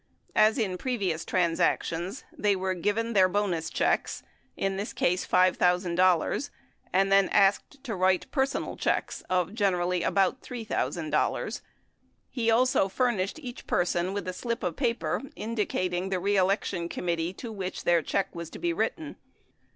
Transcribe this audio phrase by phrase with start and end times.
[0.35, 4.23] As in previous transactions, they were given their bonus checks—
[4.57, 6.49] in this case $5,000—
[6.93, 10.93] and asked to write personal •checks of generally about $3,000.
[11.11, 11.51] 21
[12.31, 17.51] He also furnished each person with a slip of paper indicating the reelection committee to
[17.51, 19.17] which their check was to be written.